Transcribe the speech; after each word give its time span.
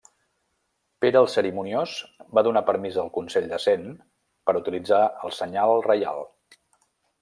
Pere 1.03 1.19
el 1.23 1.29
Cerimoniós 1.33 1.93
va 2.39 2.45
donar 2.49 2.65
permís 2.71 2.99
al 3.03 3.13
Consell 3.19 3.47
de 3.55 3.63
Cent 3.69 3.87
per 4.51 4.59
utilitzar 4.65 5.07
el 5.27 5.39
Senyal 5.43 5.81
Reial. 5.91 6.31